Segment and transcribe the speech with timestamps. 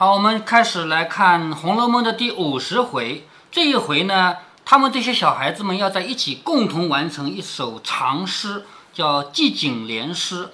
[0.00, 3.28] 好，我们开始来看《红楼梦》的第五十回。
[3.52, 10.44] 这一回呢，他们这些小孩子们要在一起共同完成一首长诗，叫《寄景联诗》。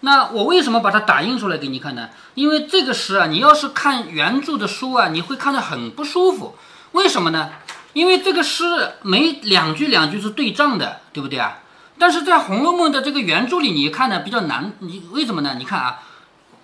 [0.00, 2.08] 那我为什么把它打印出来给你看呢？
[2.34, 6.56] 因为这个诗啊，你要是看原著的书啊，你会看得很不舒服。
[6.90, 7.50] 为什么呢？
[7.92, 11.58] 因为这个诗每两句两句是对仗的，对不对啊？
[11.96, 14.72] 但是在《红楼梦》的这个原著里，你看呢比较难。
[14.80, 15.54] 你为什么呢？
[15.60, 16.00] 你看啊，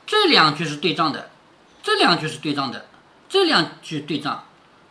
[0.04, 1.30] 这两句是对仗的，
[1.87, 2.87] 这两句是对仗的，
[3.29, 4.43] 这两句对仗，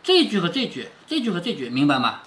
[0.01, 2.21] 这一句和这句，这句和这句，明白吗？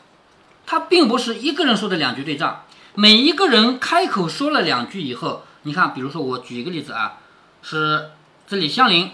[0.66, 7.16] 它并不是一个人说的两句对仗，每一个人开口说了两句以后，你看，比如说我举一个例子啊，
[7.62, 8.10] 是
[8.46, 9.10] 这里香菱，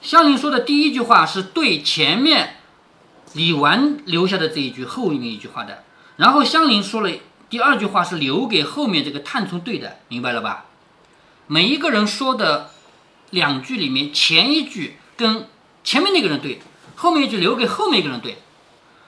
[0.00, 2.56] 香菱说的第一句话是对前面
[3.34, 5.84] 李纨留下的这一句后面一句话的，
[6.16, 7.10] 然后香菱说了。
[7.50, 10.64] 第二句话是留给后面这个探春对的，明白了吧？
[11.46, 12.70] 每一个人说的
[13.34, 15.46] 两句里面，前一句跟
[15.84, 16.60] 前面那个人对，
[16.96, 18.38] 后面一句留给后面一个人对。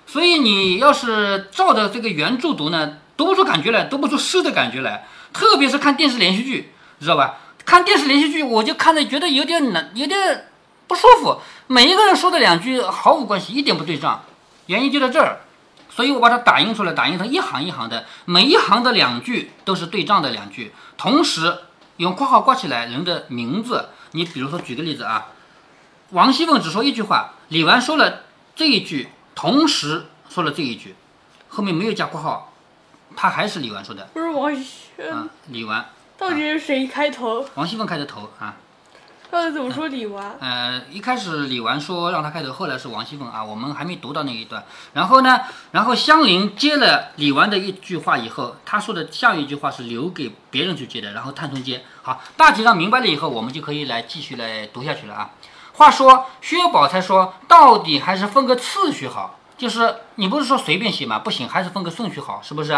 [0.06, 5.06] 所以你要是照着这个原著读呢，读不出感觉来，读不出诗的感觉来。
[5.32, 7.38] 特别是看电视连续剧，知道吧？
[7.64, 10.46] 看电视连续剧，我就看着觉得有点难，有点
[10.86, 11.40] 不舒服。
[11.66, 14.22] 每一个人说的两句毫无关系，一点不对仗，
[14.66, 15.40] 原因就在这儿。
[15.90, 21.58] 所以我把它打印出来，打印成一行一行的，每一行的两句都是对仗的两句，同时
[21.96, 23.88] 用括号挂起来人的名字。
[24.16, 25.28] 你比如说举个例子啊，
[26.10, 28.22] 王熙凤只说一句话，李纨说了
[28.54, 30.96] 这一句，同时说了这一句，
[31.50, 32.54] 后面没有加括号，
[33.14, 34.08] 他还是李纨说的。
[34.14, 35.84] 不是王熙啊，李纨
[36.16, 37.46] 到底是谁开头？
[37.56, 38.56] 王熙凤开的头啊。
[39.28, 40.22] 到底怎么说李纨？
[40.40, 44.64] 呃，一开始李纨说让他开头，后来是王熙凤啊，我们还没读到那一段。
[44.92, 45.40] 然后呢，
[45.72, 51.84] 然后香菱接了李纨的一句话以后，他说的下一句话是留给别人去接的，然后探春接。
[52.02, 55.30] 好，大体上明白了以后，我们就可以来继续来读下去了啊。
[55.72, 61.18] 话说薛宝钗说，到底还是分个次序好，就是你不是说随便写吗？
[61.18, 62.72] 不行，还是分个顺序好，是不是？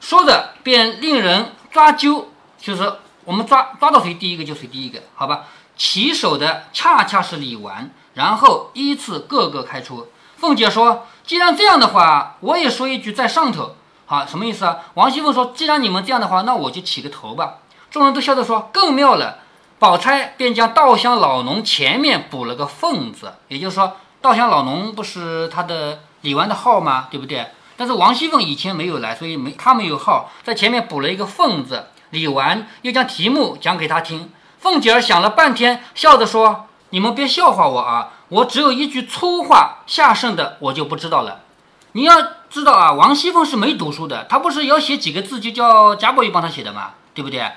[0.00, 2.24] 说的便令人抓阄，
[2.58, 2.92] 就是。
[3.26, 5.44] 我们抓抓到谁第一个就谁第一个，好吧？
[5.76, 10.08] 起手的恰恰是李纨，然后依次各个开出。
[10.38, 13.74] 凤姐说：“既然这样的话，我也说一句在上头。”
[14.06, 14.78] 好，什么意思啊？
[14.94, 17.56] 王熙凤说：“既然你们这样的话，那我就起个头吧。”
[17.90, 19.40] 众人都笑着说：“更妙了。”
[19.78, 27.08] 宝钗便将稻香老农前面补了个凤字，也就是说，稻香老农不是他的李纨的号吗？
[27.10, 27.48] 对不对？
[27.76, 31.88] 但是王熙凤以前没有来，所以没他没有号，在前面补了一个凤字。
[32.10, 41.42] 李纨又将题目讲给他听，凤姐儿想了半天，笑着说：“你们别笑话我啊，我只有一句粗话，下剩的我就不知道了。
[41.92, 42.16] 你要
[42.48, 47.52] 知道啊，王熙凤是没读书的，她不是要写几个字就叫贾宝玉帮她写的嘛，对不对？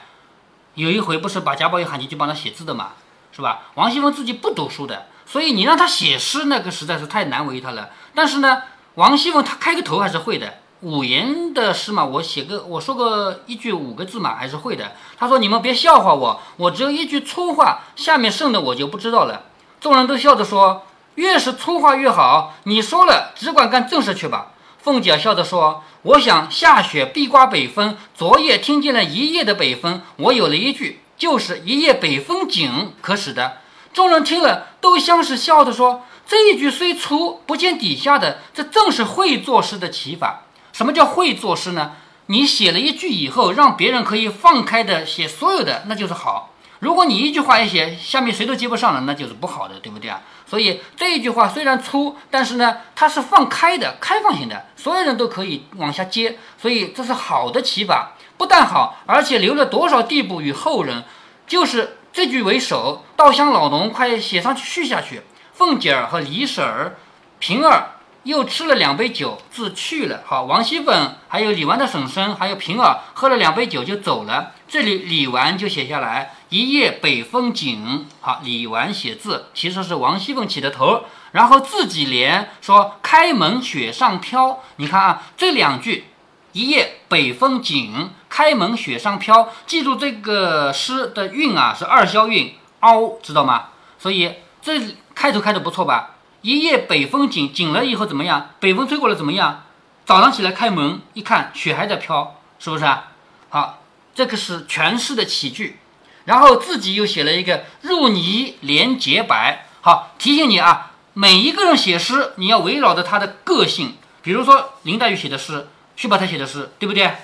[0.76, 2.90] 有一回不是把贾宝玉喊进去帮她写字的嘛，
[3.32, 3.60] 是吧？
[3.76, 7.90] 王熙凤自己不读书的，所以你让她写诗，那个实在是太难为她了。
[8.16, 8.64] 但是呢，
[8.96, 14.94] 王熙凤她开个头还是会的。”五言的诗嘛，我写个我说个一句五个字嘛，还是会的。
[15.18, 19.44] 他说：“你们别笑话我，我只有一句粗话，下面剩的我就不知道了。”
[19.82, 20.84] 众人都笑着说
[21.16, 33.58] ：“越是粗话越好，你说了只管干正事去吧。”凤姐笑着说：“我想下雪必刮北风，昨夜听见了一夜的北风，我有了一句，就是一夜北风景，可使的。”
[33.92, 40.44] 众人听了都像是笑着说：“这一句虽粗，不见底下的，这正是会作诗的起法。”
[40.80, 41.92] 什么叫会作诗呢？
[42.28, 46.54] 你写了一句以后，让别人可以放开的写所有的，那就是好。
[46.80, 50.22] 如果你一句话一写，下面谁都接不上了，那就是不好的，对不对啊？
[50.46, 58.14] 所以这一句话虽然粗，但是呢，它是放开的、开放性的，所有人都可以往下接，所以这是好的起法。
[58.38, 61.04] 不但好，而且留了多少地步与后人，
[61.46, 65.24] 就是这句为首，稻香老农快写上去续下去。
[65.52, 66.96] 凤姐儿和李婶儿、
[67.38, 67.96] 平儿。
[68.24, 70.24] 又吃了两杯酒，自去了。
[70.26, 74.52] 好，王熙凤还有李纨的婶婶，还有平儿喝了两杯酒就走了。
[74.68, 78.08] 这里李纨就写下来“一夜北风紧”。
[78.22, 84.60] 好，李纨写字其实是王熙凤起的头，然后自己连说“开门雪上飘”。
[84.78, 86.06] 你看啊，这两句
[86.52, 93.70] “一夜北风紧，开门雪上飘”，记住这个诗的韵啊，是二消韵凹，知道吗？
[93.98, 94.80] 所以这
[95.16, 96.18] 开头开的不错吧？
[96.42, 98.52] 一夜北风紧，紧了以后怎么样？
[98.60, 99.64] 北风吹过来怎么样？
[100.06, 103.12] 早上起来开门一看，雪还在飘，是不是啊？
[103.50, 103.84] 好，
[104.16, 105.80] 这个是全诗的起句，
[106.26, 109.66] 然后自己又写了一个入泥连洁白。
[109.82, 113.96] 好，提醒你啊，每一个人写诗，你要围绕着他的个性。
[114.22, 117.16] 比如说林黛玉写的诗，薛宝钗写的诗，对不对？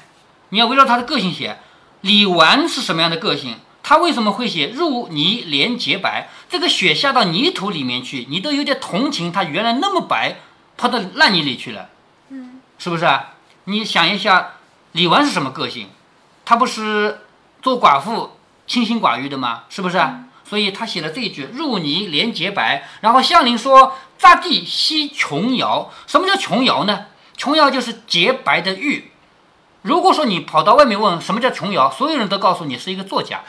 [0.50, 1.57] 你要围绕他的个性写。
[2.01, 3.56] 李纨是什么样的个性？
[3.87, 6.27] 他为什么会写入泥连洁白？
[6.49, 10.37] 这个雪下到泥土里面去，你都有点同情他原来那么白，
[10.75, 11.89] 跑到烂泥里去了，
[12.29, 13.35] 嗯，是不是啊？
[13.65, 14.53] 你想一下，
[14.93, 15.89] 李纨是什么个性？
[16.43, 17.21] 她不是
[17.61, 18.31] 做寡妇
[18.65, 19.65] 清心寡欲的吗？
[19.69, 20.23] 是不是啊？
[20.43, 27.05] 所以他写了这一句“入泥连洁白”，然后向林说：“匝地惜琼瑶。”什么叫琼瑶呢？
[27.38, 29.11] 琼瑶就是洁白的玉。
[29.85, 33.43] 如果说你跑到外面问什么叫琼瑶，所有人都告诉你是一个作家，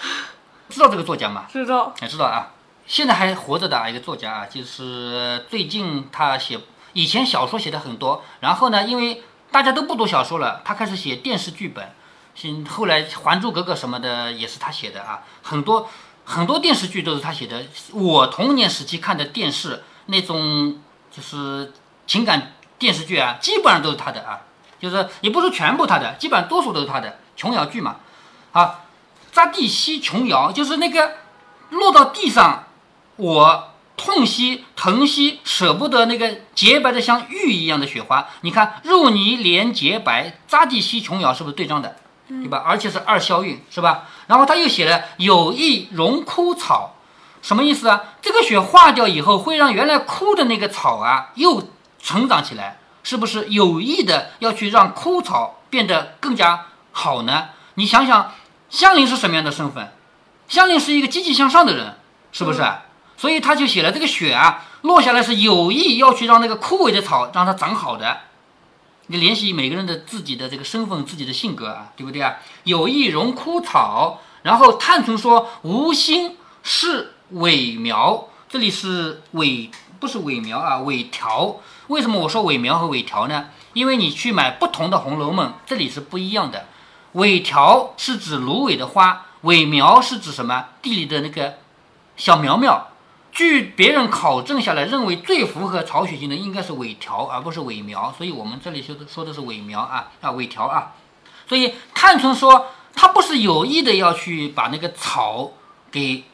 [0.68, 1.46] 知道这个作家吗？
[1.50, 1.94] 知道。
[2.02, 2.52] 也知道啊，
[2.86, 6.60] 现在还活着的啊一个作家啊，就是最近他写
[6.92, 11.90] 以前小说写的很多，然后呢，因为大家都不读小说了，他开始写电视剧本，
[12.34, 15.88] 现后来《还珠格格》什么的也是他写的啊，很多
[16.26, 17.64] 很多电视剧都是他写的。
[17.94, 20.78] 我童年时期看的电视那种
[21.10, 21.72] 就是
[22.06, 24.40] 情感电视剧啊，基本上都是他的啊，
[24.80, 27.96] 就是也不是全部他的，基本上多数都是他的琼瑶剧嘛。
[28.52, 28.80] 啊，
[29.32, 31.12] 扎地西琼瑶就是那个
[31.70, 32.64] 落到地上，
[33.16, 38.28] 我痛惜、疼惜、舍不得那个洁白的像玉一样的雪花。
[38.42, 41.96] 你看，入泥连洁白，扎地西琼瑶，是不是对仗的？
[42.28, 42.62] 对吧？
[42.66, 44.08] 而且是二消韵，是吧？
[44.26, 46.96] 然后他又写了有意荣枯草，
[47.40, 48.02] 什么意思啊？
[48.20, 51.68] 这个雪化掉以后，会让原来枯的那个草啊又
[52.02, 57.50] 成长起来，是不是有意的要去让枯草变得更加好呢？
[57.74, 58.32] 你想想，
[58.68, 59.92] 香菱是什么样的身份？
[60.48, 61.94] 香菱是一个积极向上的人，
[62.32, 62.64] 是不是？
[63.16, 68.22] 所以他就写了这个雪啊，落下来是有意要去让那个枯萎的草让它长好的。
[69.06, 72.38] 你联系每个人的自己的这个身份、自己的性格啊，对不对啊？
[72.64, 81.56] 有意荣枯草，然后探春说无心是伪苗，这里是伪，不是伪苗啊，伪条。
[81.88, 83.46] 为什么我说伪苗和伪条呢？
[83.72, 86.66] 因为你去买不同的《红楼梦》，这里是不一样的。
[87.12, 90.66] 伪条是指芦苇的花，伪苗是指什么？
[90.82, 91.54] 地里的那个
[92.16, 92.88] 小苗苗。
[93.32, 98.14] 据别人考证下来，认为最符合曹雪芹的应该是伪条，而不是伪苗。
[98.16, 100.92] 所以我们这里说的说的是伪苗啊啊伪条啊。
[101.46, 105.52] 所以探春说，他不是有意的要去把那个草
[105.92, 106.24] 给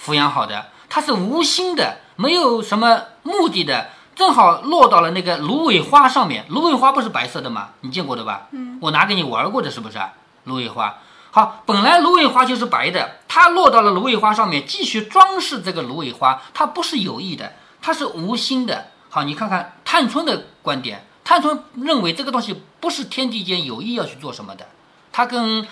[0.00, 6.44] 抚养好的，他是无心的，没有什么目的的，正好落到了那个芦苇花上面。
[6.48, 7.70] 芦苇花不是白色的吗？
[7.80, 8.48] 你见过的吧？
[8.52, 9.98] 嗯，我拿给你玩过的，是不是？
[10.44, 10.98] 芦苇花。
[11.30, 18.88] 好，本来芦苇花就是白的，它落到了芦苇花上面，继续装饰这个芦苇花，它不是有意的，它是无心的。
[19.08, 24.66] 好，你看看探春的观点，探春认为这个东西不是天地间有意要去做什么的，
[25.10, 25.66] 它跟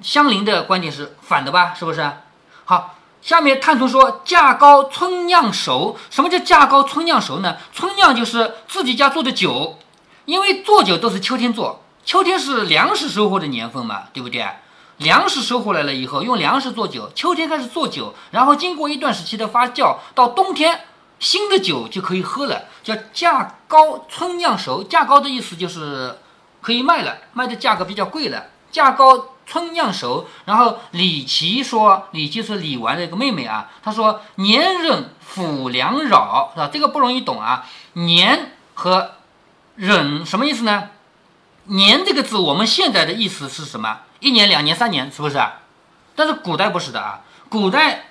[0.00, 1.74] 香菱的观点是反的吧？
[1.74, 2.08] 是不是？
[2.64, 7.56] 好，下面探春说价高春酿熟，什么叫价高春酿熟呢？
[7.72, 9.78] 春酿就是自己家做的酒，
[10.24, 11.80] 因为做酒都是秋天做。
[12.04, 14.44] 秋天是粮食收获的年份嘛，对不对？
[14.96, 20.80] 粮食收获来了以后，用粮食做酒，秋天开始做酒，然后经过一段时期的发酵，到冬天
[21.20, 24.82] 新的酒就可以喝了，叫价高春酿熟。
[24.82, 26.18] 价高的意思就是
[26.60, 28.46] 可以卖了，卖的价格比较贵了。
[28.72, 30.26] 价高春酿熟。
[30.44, 36.70] 然后李琦说，李琦是李纨的一个妹妹啊，她说年忍抚粮扰是吧？
[36.72, 39.12] 这个不容易懂啊，年和
[39.76, 40.90] 忍什么意思呢？
[41.64, 44.00] 年这个字，我们现在的意思是什么？
[44.20, 45.40] 一年、两年、三年，是不是？
[46.14, 48.06] 但是古代不是的啊，古代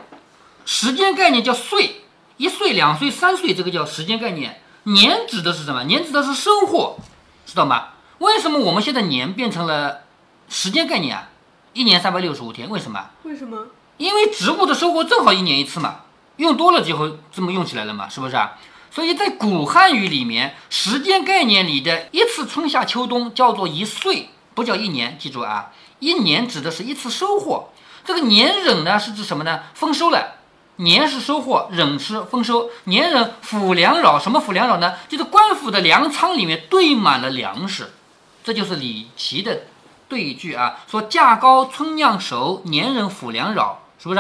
[0.65, 2.03] 时间概念叫岁，
[2.37, 4.61] 一岁、两岁、三岁，这个叫时间概念。
[4.83, 5.83] 年指的是什么？
[5.83, 6.97] 年指的是收获，
[7.45, 7.89] 知道吗？
[8.17, 10.01] 为什么我们现在年变成了
[10.51, 11.29] 时间概念啊？
[11.71, 13.05] 一年三百六十五天，为什么？
[13.23, 13.67] 为什么？
[13.95, 16.01] 因为植物的收获正好一年一次嘛，
[16.35, 18.57] 用多了就会这么用起来了嘛，是不是啊？
[18.91, 25.17] 所以在古汉语里面，时间概念里的一次春夏秋冬叫做一岁，不叫一年。
[25.17, 27.69] 记住啊，一年指的是一次收获。
[28.03, 29.61] 这个年忍呢是指什么呢？
[29.73, 30.35] 丰收了，
[30.75, 32.69] 年是收获，忍是丰收。
[32.83, 34.95] 年忍府粮扰，什么府粮扰呢？
[35.07, 37.93] 就是官府的粮仓里面堆满了粮食。
[38.43, 39.67] 这就是李琦的
[40.11, 44.19] 对一句啊，说价高春酿熟，年人府粮扰，是不是？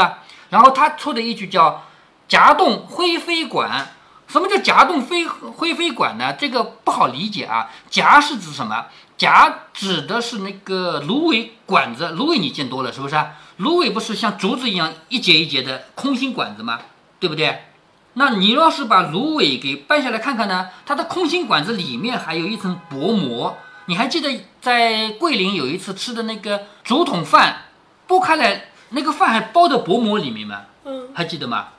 [0.49, 1.83] 然后他出的一句叫
[2.29, 3.89] 夹动灰飞管。
[4.29, 6.31] 什么叫夹动飞灰飞管呢？
[6.31, 7.69] 这个不好理解啊。
[7.89, 8.85] 夹是指什么？
[9.17, 12.07] 夹指的是那个芦苇管子。
[12.11, 13.21] 芦苇你见多了是不是？
[13.57, 16.79] 芦苇不是像竹子一样一节一节的空心管子吗？
[17.19, 17.65] 对不对？
[18.13, 20.69] 那你要是把芦苇给掰下来看看呢？
[20.85, 23.57] 它的空心管子里面还有一层薄膜。
[23.85, 27.63] 你还记得在桂林有一次吃的那个竹筒饭，
[28.07, 30.61] 剥开来那个饭还包在薄膜里面吗？
[30.85, 31.69] 嗯，还记得吗？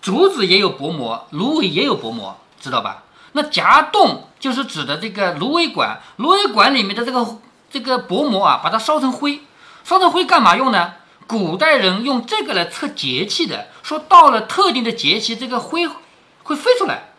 [0.00, 3.02] 竹子也有薄膜，芦苇也有薄膜，知道吧？
[3.32, 7.38] 那夹洞就是指的这个芦苇管，芦苇管里面的这个
[7.70, 9.40] 这个薄膜啊，把它烧成灰，
[9.84, 10.94] 烧成灰干嘛用呢？
[11.26, 15.88] 古代人用这个来测节气的，说到了特定的节气，这个灰
[16.42, 17.10] 会飞出来，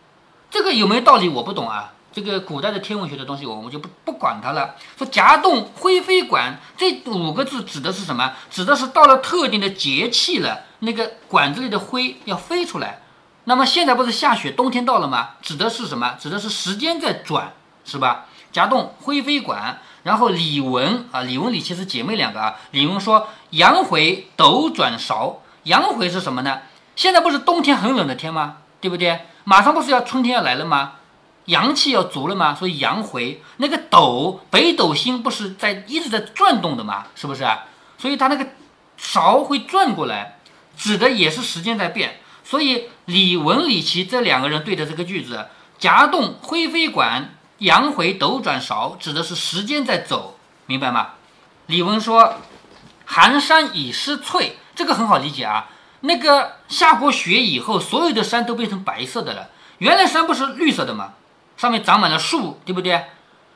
[0.50, 1.29] 这个有没有道理？
[1.29, 1.90] 我不懂啊。
[2.12, 4.75] 这个古代的天文学的东西，我们就不不管它了。
[4.98, 8.34] 说夹洞灰飞管这五个字指的是什么？
[8.50, 13.00] 指的是到了特定的节气了，那个管子里的灰要飞出来。
[13.46, 15.30] 那么现在不是下雪，冬天到了吗？
[15.41, 16.15] 指的是什么？
[16.20, 17.53] 指的是时间在转，
[17.86, 18.25] 是吧？
[18.51, 22.58] 夹洞灰飞管，然后李文啊，李文李其实姐妹两个啊。
[22.72, 26.60] 李文说阳回斗转勺，阳回是什么呢？
[26.96, 28.58] 现在不是冬天很冷的天吗？
[28.82, 29.22] 对不对？
[29.46, 30.94] 马上不是要春天要来了吗？
[31.51, 32.55] 阳气要足了吗？
[32.55, 37.08] 所以阳回那个斗北斗星不是在一直在转动的吗？
[37.13, 37.46] 是不是？
[37.98, 38.48] 所以它那个
[38.96, 40.39] 勺会转过来，
[40.77, 42.20] 指的也是时间在变。
[42.43, 51.10] 所以李文、李琦这两个人对的这个句子，夹洞灰飞管，阳回斗转勺，指的是时间在走，明白吗？
[51.67, 52.36] 李文说，
[53.05, 55.70] 寒山已失翠，这个很好理解啊。
[56.01, 61.13] 那个下过雪以后，所有的山都变成白色的了，原来山不是绿色的吗？
[61.62, 63.06] 上面长满了树，对不对？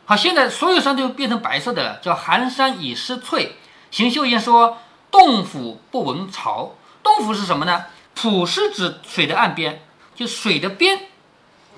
[0.06, 3.56] 好，现在所有山都变成白色的了，叫寒山已失翠。
[3.90, 4.78] 邢岫烟说
[5.10, 7.86] ：“洞府不闻潮。”洞府是什么呢？
[8.14, 9.82] 浦是指水的岸边，
[10.14, 11.08] 就水的边，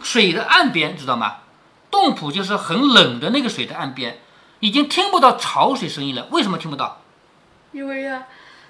[0.03, 1.37] 水的岸边，知道吗？
[1.89, 4.19] 洞浦就是很冷的那个水的岸边，
[4.59, 6.27] 已经听不到潮水声音了。
[6.31, 6.99] 为什么听不到？
[7.71, 8.23] 因为啊，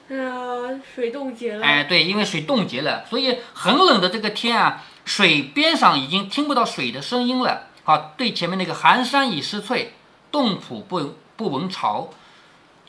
[0.09, 1.65] 呃，水冻结了。
[1.65, 4.83] 哎，对，因为水冻结了，所以很冷的这个天啊。
[5.07, 7.67] 水边上已经听不到水的声音了。
[7.85, 9.93] 好，对前面那个寒山已失翠，
[10.33, 12.09] 洞浦不不闻潮，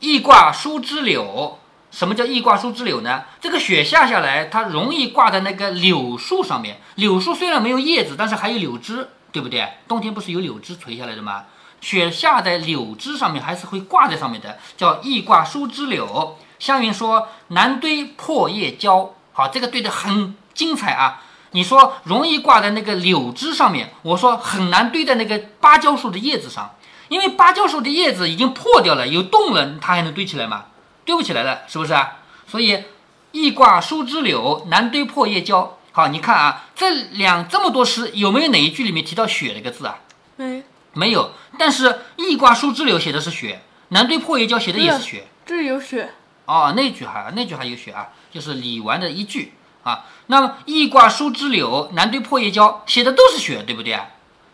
[0.01, 1.61] 易挂疏枝柳。
[1.93, 3.23] 什么叫易挂疏枝柳呢？
[3.41, 6.81] 这个雪下下来，它容易挂在那个柳树上面。
[6.97, 9.75] 柳树虽然没有叶子，但是还有柳枝，对不对？
[9.87, 11.45] 冬天不是有柳枝垂下来的吗？
[11.81, 16.37] 雪下在柳枝上面，还是会挂在上面的，叫易挂疏枝柳。
[16.59, 21.23] 湘云说：“南堆破叶蕉。”好，这个对的很精彩啊。
[21.52, 26.75] 你说容易挂在那个柳枝上面，我说很难堆在那个芭蕉树的叶子上，
[27.09, 30.67] 因为芭蕉树的叶子已经破掉了，有洞了，它还能堆起来吗？
[31.05, 32.19] 堆不起来了，是不是啊？
[32.47, 32.85] 所以
[33.33, 35.78] 易挂疏枝柳，难堆破叶蕉。
[35.93, 39.99] 好，你看啊，这两这么多诗，有没有哪一句里面提到雪这个字啊？
[40.37, 40.62] 没，
[40.93, 41.33] 没有。
[41.59, 45.26] 但是易挂疏枝柳写的是雪，难堆破叶蕉写的也是雪。
[45.47, 46.12] 这有雪。
[46.45, 49.55] 哦，那句还那句还有雪啊，就是李纨的一句。
[49.88, 53.99] 啊，那么易挂疏枝柳，难堆破叶蕉，写的都是雪，对不对？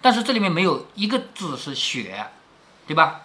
[0.00, 2.26] 但是这里面没有一个字是雪，
[2.86, 3.22] 对吧？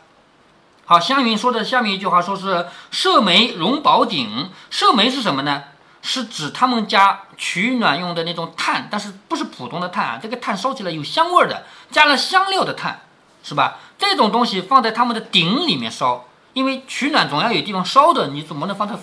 [0.85, 5.65] 好，湘云说的下面一句话说是射梅荣宝鼎，射梅是什么呢？
[6.01, 13.01] 是指他们家取暖用的那种炭，但是不是普通的炭啊，这个炭烧起来有香味的，加了香料的炭，
[13.43, 13.77] 是吧？
[13.99, 18.95] 这种东西放在他们的鼎里面烧，因为取暖总要有地方烧的，你怎么能放在？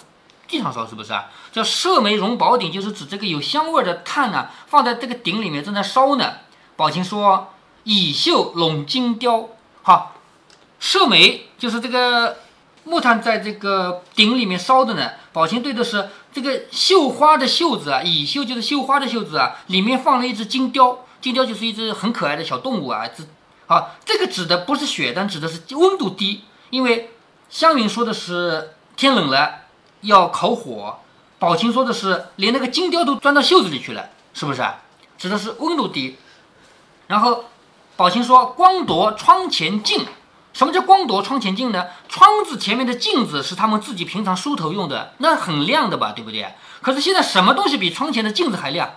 [0.49, 1.27] 地上烧是不是啊？
[1.53, 6.35] 叫射梅荣宝鼎，就是指这个有香味的炭呢，放在这个鼎里面正在烧呢。
[6.77, 7.53] 宝琴说
[7.85, 9.49] ：“蚁绣笼金雕。”
[9.83, 10.17] 好，
[10.79, 12.39] 射梅就是这个
[12.85, 15.13] 木炭在这个鼎里面烧的呢。
[15.33, 23.07] 宝琴对的是这个绣花的绣子啊，蚁绣就是绣花的绣子啊，里面放了一只金雕，金雕就是一只很可爱的小动物啊。
[23.09, 23.25] 这
[23.67, 27.11] 好，这个指的不是雪，但指的是温度低，因为
[27.49, 29.66] 湘云说的是天冷了。
[30.03, 31.01] 要烤火，
[31.39, 34.63] 宝琴说的是连那个金雕都钻到袖子里去了，是不是？
[35.19, 36.19] 指的是温度低。
[37.07, 37.45] 然后
[37.97, 40.07] 宝琴说光夺窗前镜，
[40.53, 41.87] 什么叫光夺窗前镜呢？
[42.09, 46.55] 窗子前面的镜子是他们自己平常梳头用的，那很亮的吧，对不对？
[46.83, 48.91] 可是现在什么东西比窗前的镜子还亮？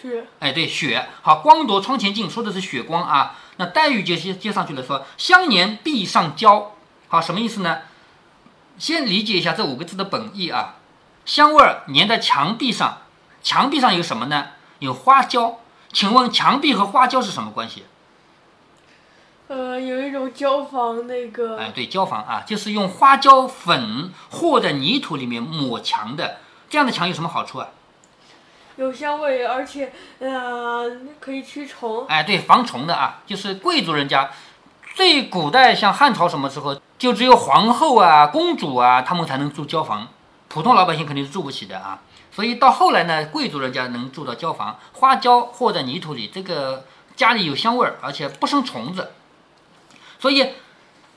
[0.00, 0.26] 雪。
[0.40, 1.08] 哎，对，雪。
[1.22, 3.36] 好，光夺窗前镜说的是雪光啊。
[3.56, 6.72] 那黛玉就接接上去了，说香年壁上胶。
[7.08, 7.78] 好，什么意思呢？
[8.82, 10.74] 先理解一下这五个字的本意啊，
[11.24, 13.02] 香味儿粘在墙壁上，
[13.40, 14.48] 墙壁上有什么呢？
[14.80, 15.60] 有花椒。
[15.92, 17.84] 请问墙壁和花椒是什么关系？
[19.46, 21.58] 呃，有一种胶房那个。
[21.58, 26.38] 哎，对，胶房啊，就是用花椒粉和在泥土里面抹墙的。
[26.68, 27.68] 这样的墙有什么好处啊？
[28.74, 32.04] 有香味，而且呃可以驱虫。
[32.08, 34.32] 哎，对，防虫的啊，就是贵族人家。
[34.96, 40.06] 最古代像汉朝什么时候，就只有皇后啊、公主啊，他们才能住交房，
[40.46, 42.00] 普通老百姓肯定是住不起的啊。
[42.30, 46.84] 所以到后来呢，贵族人家能住到交房，花椒或在泥土里，这个
[47.16, 49.14] 家里有香味儿，而且不生虫子。
[50.20, 50.50] 所以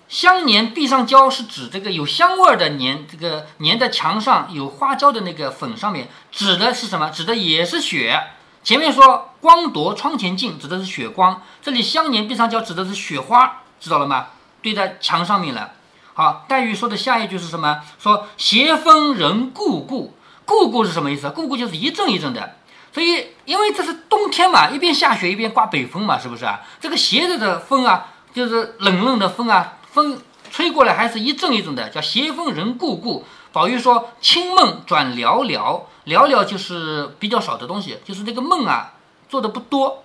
[0.07, 7.11] 香粘壁上胶是指这个有香味儿的粘，这个粘在墙上有花椒的那个粉上面，指的是什么？
[7.11, 8.19] 指的也是雪。
[8.63, 13.61] 前面说光夺窗前镜，指的是雪光，这里香粘壁上胶指的是雪花。
[13.79, 14.29] 知道了吗？
[14.65, 15.73] 堆在墙上面了。
[16.15, 17.83] 好，黛玉说的下一句是什么？
[17.99, 21.29] 说斜风人故故，故故是什么意思？
[21.29, 22.55] 故故就是一阵一阵的。
[22.91, 26.61] 所以，因为这是冬天嘛，一边下雪一边刮北风嘛，是不是啊？
[26.81, 30.19] 这个斜着的风啊，就是冷冷的风啊，风
[30.49, 33.23] 吹过来还是一阵一阵的，叫斜风人故故。
[33.51, 38.93] 宝玉说：“清梦转寥寥，寥寥就是比较少的东西，就是这个梦啊，
[39.29, 40.01] 做的不多。”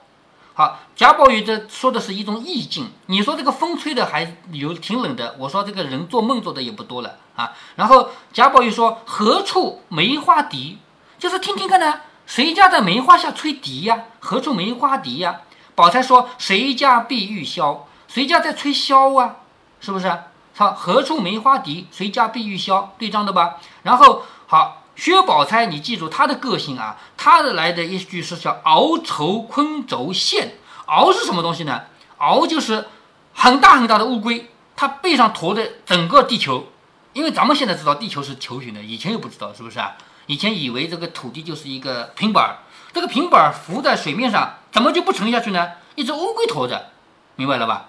[0.60, 2.90] 好，贾宝玉这说的是一种意境。
[3.06, 7.52] 你说这个风吹的还有挺冷的，我说这个人做梦做的也不多了啊。
[7.76, 10.76] 然后贾宝玉说：“何处梅花笛？”
[11.18, 14.04] 就是听听看呢，谁家在梅花下吹笛呀？
[14.18, 15.40] 何处梅花笛呀？
[15.74, 17.78] 宝钗说：“谁家碧玉箫？
[18.06, 19.36] 谁家在吹箫啊？
[19.80, 20.12] 是不是？”
[20.54, 21.86] 好，何处梅花笛？
[21.90, 22.88] 谁家碧玉箫？
[22.98, 23.56] 对仗的吧？
[23.82, 30.58] 然后好，薛宝钗，你记住她的个性啊，她的来的一句是叫“鳌愁昆轴线”。
[30.86, 31.84] 鳌是什么东西呢？
[32.18, 32.84] 鳌就是
[33.32, 36.66] 很大很大的乌龟，它背上驮的整个地球。
[37.14, 39.96] 因为咱们现在知道地球是球形的，以前又不知道，是不是啊？
[40.26, 42.58] 以前以为这个土地就是一个平板儿，
[42.92, 45.66] 这个平板儿浮在水面上，怎么就不沉下去呢？
[45.94, 46.90] 一只乌龟驮着，
[47.36, 47.86] 明白了吧？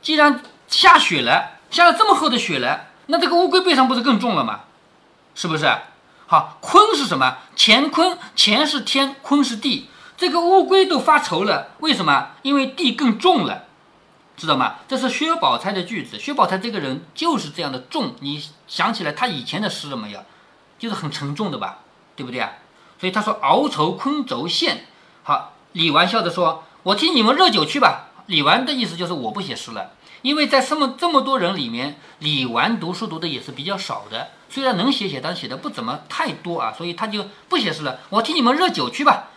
[0.00, 4.60] 既然下雪了，下了这么厚的雪了，那这个乌龟背上不是更重了吗？
[5.34, 5.66] 是不是？
[6.26, 7.38] 好，坤是什么？
[7.56, 9.88] 乾坤，乾是天，坤是地。
[10.16, 12.30] 这个乌龟都发愁了，为什么？
[12.42, 13.64] 因为地更重了，
[14.36, 14.76] 知道吗？
[14.88, 16.18] 这是薛宝钗的句子。
[16.18, 20.24] 薛宝钗这个人就是这样的重，你想起来他以前的诗了没有？
[20.78, 21.78] 就是很沉重的吧，
[22.16, 22.52] 对不对啊？
[23.00, 24.86] 所以他说鳌愁坤轴线。
[25.22, 29.92] 好，李纨笑着说：“我替你们热酒去吧。”李纨的意思就是我不写诗了。
[30.22, 37.98] 因为在这么这么多人里面，李纨读书读的也是比较少的，虽然能写写，但写的不怎么太多啊，所以他就不写诗了。
[38.10, 39.30] 我替你们热酒去吧。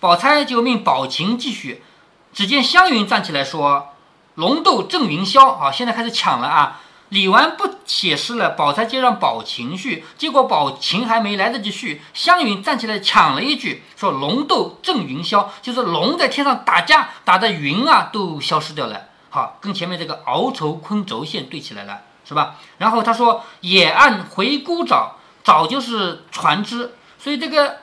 [0.00, 1.84] 宝钗就命宝琴继续。
[2.32, 3.90] 只见湘云站起来说
[4.34, 6.80] ：“龙斗正云霄。”啊，现在开始抢了啊！
[7.12, 10.02] 李纨不写诗了，宝钗就让宝琴续。
[10.16, 22.56] 结果宝琴还没来得及续，湘云站起来抢了一句，说：“龙斗正云霄，就是龙在天上打架，打的云啊都消失掉了。”好，跟前面这个鳌愁昆轴线对起来了，是吧？
[22.78, 25.10] 然后他说野岸回孤沼，
[25.44, 27.80] 沼就是船只，所以这个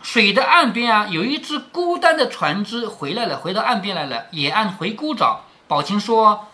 [0.00, 4.26] 水的岸边啊，有一只孤单的船只回来了，回到岸边来了。
[4.30, 6.46] 野岸回孤沼，宝琴说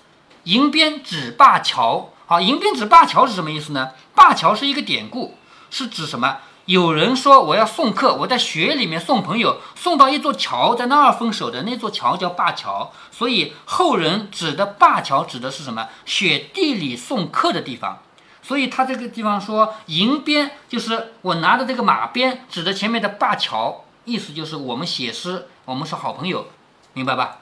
[0.45, 2.11] 迎边指灞桥。
[2.29, 3.91] 好，迎宾指灞桥是什么意思呢？
[4.17, 5.39] 灞桥是一个典故，
[5.71, 6.39] 是指什么？
[6.65, 15.87] 有人说我要送客，我在雪里面送朋友，送到一座桥，在那儿分手的那座桥叫灞桥，所以后人指的灞桥指的是什么？
[16.05, 18.01] 雪地里送客的地方。
[18.43, 26.49] 所以他这个地方说迎边，就是我拿的这个马鞭，指的前面的灞桥，意思就是我们写诗，我们是好朋友，
[26.93, 27.39] 明白吧？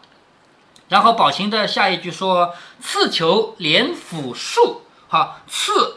[0.89, 5.97] 然后宝琴的下一句说赐球连府树，好赐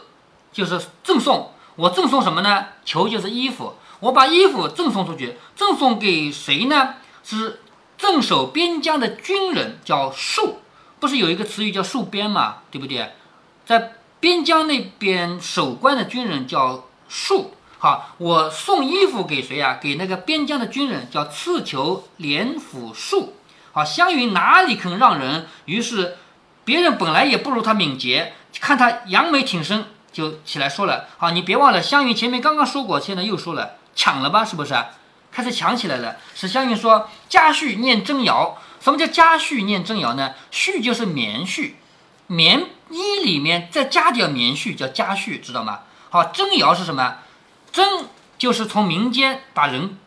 [0.52, 1.52] 就是赠送。
[1.76, 2.66] 我赠送什么呢？
[2.84, 6.94] 求就是衣服，我把衣服赠送出去，赠送给谁呢？
[7.22, 7.60] 是
[7.96, 10.54] 镇守边疆的军人，叫戍，
[10.98, 13.12] 不是有一个词语叫戍边嘛，对不对？
[13.64, 17.46] 在边疆那边守关的军人叫戍。
[17.78, 19.78] 好，我送衣服给谁啊？
[19.80, 23.28] 给那个边疆的军人，叫刺球连府戍。
[23.72, 25.46] 好，湘云哪里肯让人？
[25.66, 26.16] 于是
[26.64, 29.86] 别人本来也不如他敏捷，看他扬眉挺身。
[30.10, 34.74] 就起来说了，好，你别忘了，湘云前面刚刚说过，现在又说了，抢了吧，是不是？
[35.30, 36.16] 开始抢起来了。
[36.34, 40.34] 是湘云说：“家絮念真谣。”什么叫家絮念真谣呢？
[40.50, 41.72] 絮就是棉絮，
[42.26, 45.80] 棉衣里面再加点棉絮，叫家絮，知道吗？
[46.08, 47.18] 好，真谣是什么？
[47.70, 48.06] 真
[48.38, 49.98] 就是从民间把人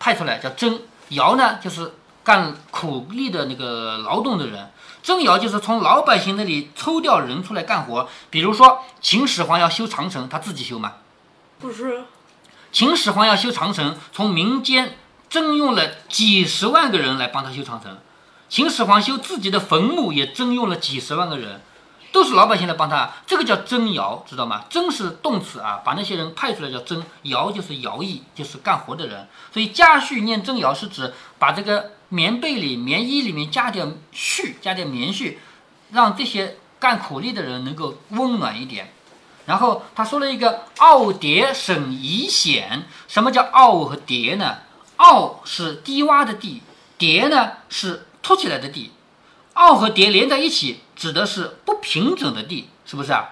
[0.00, 4.70] 派出来，叫真谣呢，就是干苦力的那个劳动的人。
[5.02, 10.96] 征徭就是从老百姓那里抽调人出来干活，比如说秦始皇要修长城，他自己修吗？
[11.58, 12.04] 不是。
[12.70, 14.98] 秦始皇要修长城，从民间
[15.30, 17.96] 征用了几十万个人来帮他修长城。
[18.50, 21.62] 秦始皇修自己的坟墓也征用了几十万个人，
[22.12, 24.66] 都是老百姓来帮他，这个叫征徭，知道吗？
[24.68, 29.26] 征是动词啊，把那些人派出来叫征，徭就是徭役，就是干活的人。
[29.50, 31.92] 所以家训念征徭是指把这个。
[32.10, 35.36] 棉被里、棉衣里面加点絮，加点棉絮，
[35.92, 38.92] 让这些干苦力的人能够温暖一点。
[39.46, 44.58] 然后他说了一个“傲蝶省宜险”，什么叫“傲”和“蝶”呢
[44.96, 46.62] ？“傲”是低洼的地
[46.98, 48.92] ，“蝶”呢是凸起来的地。
[49.54, 53.30] “傲”和“蝶”连在一起，指的是不平整的地，是不是啊？“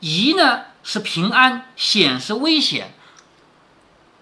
[0.00, 2.94] 遗”呢是平安，“险”是危险。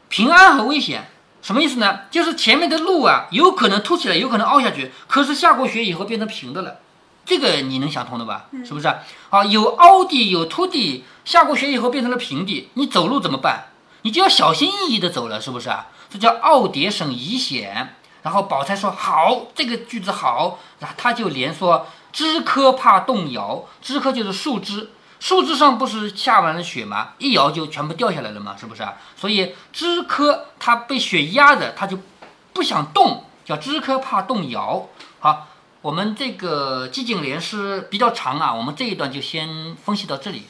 [0.09, 1.11] 平安和危险。
[1.42, 2.00] 什么意思呢？
[2.11, 4.92] 就是前面的路啊，有可能凸起来，有可能凹下去。
[5.09, 6.78] 可是下过雪以后变成平的了，
[7.26, 8.46] 这个你能想通的吧？
[8.64, 9.00] 是不是啊？
[9.31, 13.64] 啊，有凹地有凸地，下过雪以后变成了平地，你走路怎么办？
[14.02, 15.88] 你就要小心翼翼的走了，是不是啊？
[16.09, 17.96] 这叫奥迭省疑险。
[18.22, 24.90] 然后宝钗说好，这个句子好，然后他就连说枝柯怕动摇，枝柯就是树枝，
[25.22, 27.11] 树枝上不是下完了雪吗？
[27.18, 28.94] 一摇就全部掉下来了嘛，是不是啊？
[29.16, 31.96] 所以枝柯它被雪压着，它就
[32.52, 34.88] 不想动，叫枝柯怕动摇。
[35.20, 35.46] 好，
[35.80, 40.42] 我们这个寂静莲是比较长啊，我们这一段就先分析到这里。